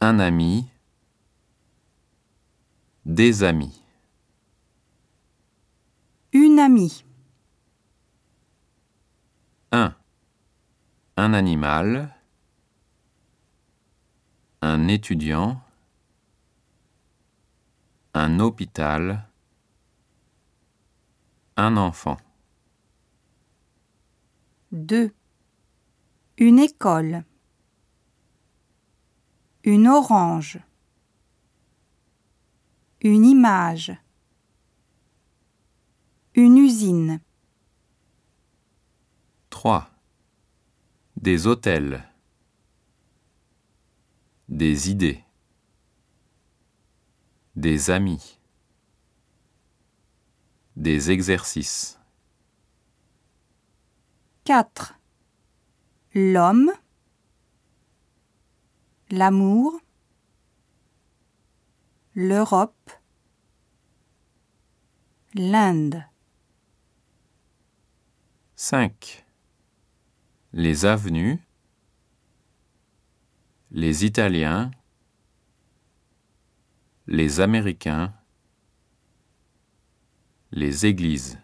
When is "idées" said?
44.90-45.22